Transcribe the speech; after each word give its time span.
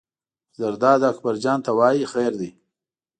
زرداد 0.59 1.01
اکبر 1.11 1.35
جان 1.43 1.59
ته 1.65 1.71
وایي: 1.77 2.05
خیر 2.13 2.33
دی. 2.39 2.49